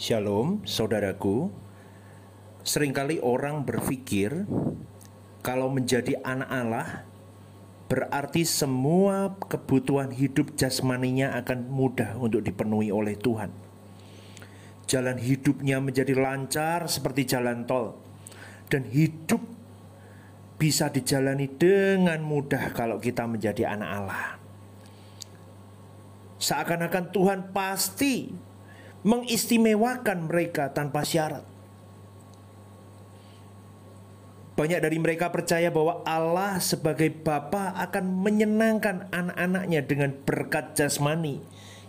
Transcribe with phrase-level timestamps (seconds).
[0.00, 1.52] Shalom, saudaraku.
[2.64, 4.48] Seringkali orang berpikir
[5.44, 6.88] kalau menjadi anak Allah
[7.84, 13.52] berarti semua kebutuhan hidup jasmaninya akan mudah untuk dipenuhi oleh Tuhan.
[14.88, 18.00] Jalan hidupnya menjadi lancar seperti jalan tol
[18.72, 19.44] dan hidup
[20.56, 24.24] bisa dijalani dengan mudah kalau kita menjadi anak Allah.
[26.40, 28.48] Seakan-akan Tuhan pasti
[29.06, 31.44] mengistimewakan mereka tanpa syarat.
[34.60, 41.40] Banyak dari mereka percaya bahwa Allah sebagai Bapa akan menyenangkan anak-anaknya dengan berkat jasmani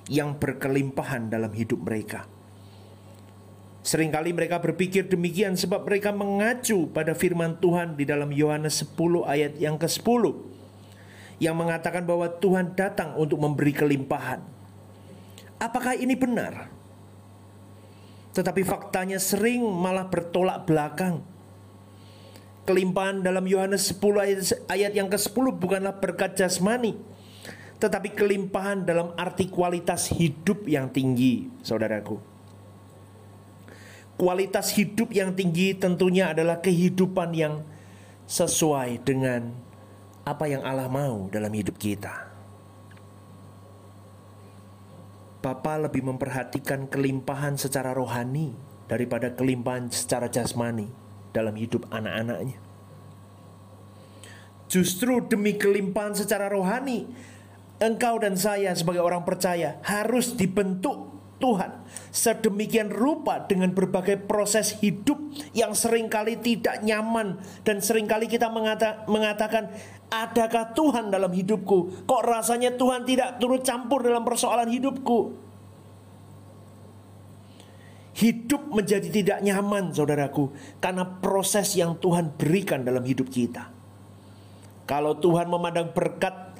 [0.07, 2.31] yang berkelimpahan dalam hidup mereka.
[3.81, 9.57] Seringkali mereka berpikir demikian sebab mereka mengacu pada firman Tuhan di dalam Yohanes 10 ayat
[9.59, 10.31] yang ke-10
[11.41, 14.39] yang mengatakan bahwa Tuhan datang untuk memberi kelimpahan.
[15.57, 16.80] Apakah ini benar?
[18.31, 21.19] Tetapi faktanya sering malah bertolak belakang.
[22.63, 26.95] Kelimpahan dalam Yohanes 10 ayat, yang ke-10 bukanlah berkat jasmani,
[27.81, 32.21] tetapi kelimpahan dalam arti kualitas hidup yang tinggi, saudaraku.
[34.15, 37.65] Kualitas hidup yang tinggi tentunya adalah kehidupan yang
[38.29, 39.51] sesuai dengan
[40.23, 42.30] apa yang Allah mau dalam hidup kita.
[45.41, 48.53] Bapa lebih memperhatikan kelimpahan secara rohani
[48.85, 50.85] daripada kelimpahan secara jasmani
[51.33, 52.61] dalam hidup anak-anaknya.
[54.69, 57.09] Justru demi kelimpahan secara rohani,
[57.81, 61.81] engkau dan saya sebagai orang percaya harus dibentuk Tuhan
[62.13, 65.17] sedemikian rupa dengan berbagai proses hidup
[65.57, 69.73] yang sering kali tidak nyaman dan sering kali kita mengata, mengatakan
[70.11, 75.19] adakah Tuhan dalam hidupku kok rasanya Tuhan tidak turut campur dalam persoalan hidupku
[78.19, 80.51] hidup menjadi tidak nyaman saudaraku
[80.83, 83.71] karena proses yang Tuhan berikan dalam hidup kita
[84.83, 86.51] kalau Tuhan memandang berkat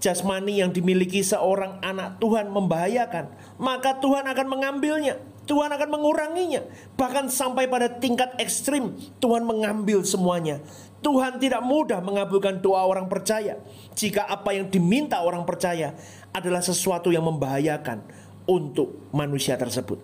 [0.00, 5.20] jasmani yang dimiliki seorang anak Tuhan membahayakan, maka Tuhan akan mengambilnya.
[5.48, 6.60] Tuhan akan menguranginya.
[7.00, 10.60] Bahkan sampai pada tingkat ekstrim, Tuhan mengambil semuanya.
[10.98, 13.62] Tuhan tidak mudah mengabulkan doa orang percaya
[13.94, 15.94] jika apa yang diminta orang percaya
[16.34, 18.02] adalah sesuatu yang membahayakan
[18.48, 20.02] untuk manusia tersebut.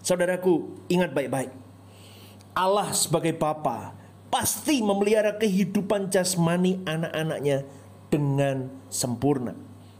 [0.00, 1.50] Saudaraku, ingat baik-baik.
[2.54, 3.94] Allah sebagai Bapa
[4.30, 7.66] pasti memelihara kehidupan jasmani anak-anaknya
[8.08, 9.54] dengan sempurna.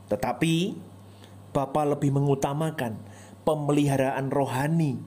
[0.06, 0.78] Tetapi
[1.50, 2.94] Bapa lebih mengutamakan
[3.42, 5.00] pemeliharaan rohani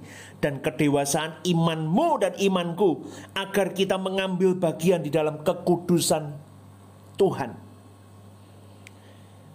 [0.43, 3.05] dan kedewasaan imanmu dan imanku
[3.37, 6.33] agar kita mengambil bagian di dalam kekudusan
[7.15, 7.55] Tuhan.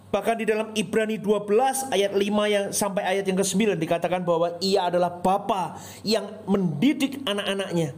[0.09, 4.89] Bahkan di dalam Ibrani 12 ayat 5 yang sampai ayat yang ke-9 dikatakan bahwa ia
[4.89, 7.93] adalah bapa yang mendidik anak-anaknya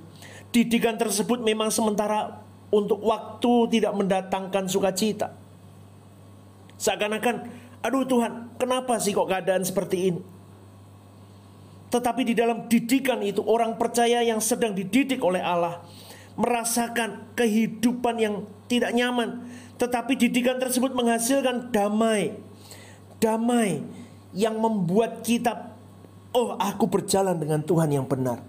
[0.52, 2.44] Didikan tersebut memang sementara
[2.76, 5.32] untuk waktu tidak mendatangkan sukacita.
[6.76, 7.48] Seakan-akan,
[7.80, 10.22] aduh Tuhan, kenapa sih kok keadaan seperti ini?
[11.92, 15.84] Tetapi di dalam didikan itu orang percaya yang sedang dididik oleh Allah
[16.40, 18.36] merasakan kehidupan yang
[18.72, 19.44] tidak nyaman,
[19.76, 22.40] tetapi didikan tersebut menghasilkan damai.
[23.20, 23.84] Damai
[24.32, 25.76] yang membuat kita
[26.32, 28.40] oh aku berjalan dengan Tuhan yang benar.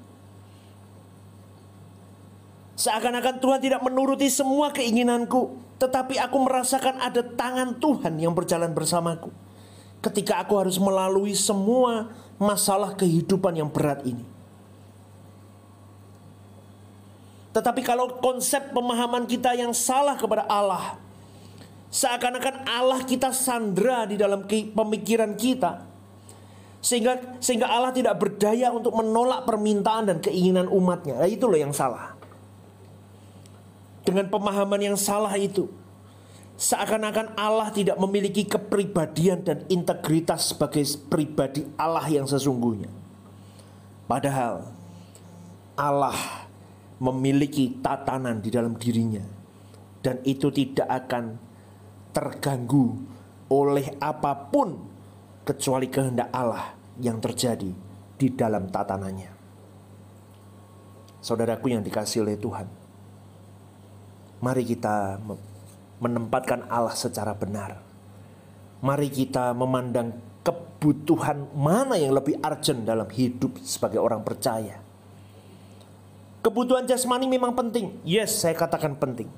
[2.79, 9.31] Seakan-akan Tuhan tidak menuruti semua keinginanku, tetapi aku merasakan ada tangan Tuhan yang berjalan bersamaku.
[10.03, 12.11] Ketika aku harus melalui semua
[12.43, 14.27] masalah kehidupan yang berat ini.
[17.55, 20.99] Tetapi kalau konsep pemahaman kita yang salah kepada Allah,
[21.93, 25.85] seakan-akan Allah kita sandra di dalam pemikiran kita,
[26.81, 31.21] sehingga sehingga Allah tidak berdaya untuk menolak permintaan dan keinginan umatnya.
[31.21, 32.17] Nah, itu loh yang salah
[34.03, 35.71] dengan pemahaman yang salah itu.
[36.62, 42.87] Seakan-akan Allah tidak memiliki kepribadian dan integritas sebagai pribadi Allah yang sesungguhnya.
[44.06, 44.70] Padahal
[45.75, 46.47] Allah
[47.03, 49.26] memiliki tatanan di dalam dirinya
[50.06, 51.35] dan itu tidak akan
[52.14, 52.94] terganggu
[53.50, 54.79] oleh apa pun
[55.43, 57.75] kecuali kehendak Allah yang terjadi
[58.14, 59.35] di dalam tatanannya.
[61.19, 62.70] Saudaraku yang dikasih oleh Tuhan,
[64.43, 65.23] Mari kita
[66.02, 67.78] menempatkan Allah secara benar.
[68.82, 70.10] Mari kita memandang
[70.43, 74.82] kebutuhan mana yang lebih urgent dalam hidup sebagai orang percaya.
[76.43, 78.02] Kebutuhan jasmani memang penting.
[78.02, 79.31] Yes, saya katakan penting.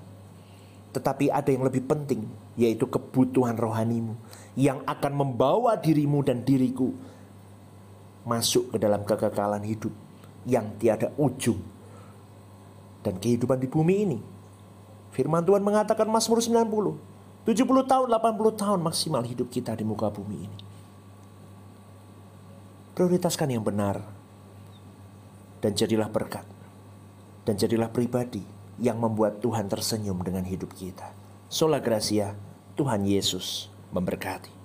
[0.97, 2.25] Tetapi ada yang lebih penting,
[2.57, 4.17] yaitu kebutuhan rohanimu
[4.57, 6.97] yang akan membawa dirimu dan diriku
[8.25, 9.93] masuk ke dalam kekekalan hidup
[10.49, 11.61] yang tiada ujung
[13.05, 14.19] dan kehidupan di bumi ini.
[15.15, 20.37] Firman Tuhan mengatakan Mazmur 90, 70 tahun, 80 tahun maksimal hidup kita di muka bumi
[20.43, 20.59] ini.
[22.99, 24.03] Prioritaskan yang benar
[25.63, 26.43] dan jadilah berkat
[27.47, 28.43] dan jadilah pribadi
[28.83, 31.15] yang membuat Tuhan tersenyum dengan hidup kita.
[31.47, 32.35] Sola Gracia,
[32.75, 34.64] Tuhan Yesus memberkati.